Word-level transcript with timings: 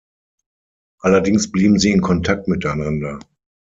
Allerdings 1.01 1.51
blieben 1.51 1.77
sie 1.77 1.91
in 1.91 2.01
Kontakt 2.01 2.47
miteinander. 2.47 3.19